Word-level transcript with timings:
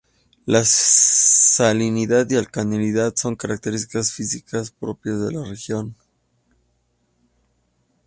La 0.47 0.63
salinidad 0.65 2.27
y 2.31 2.35
alcalinidad 2.35 3.15
son 3.15 3.35
características 3.35 4.11
físicas 4.11 4.71
propias 4.71 5.19
de 5.27 5.31
la 5.33 5.45
región. 5.45 5.95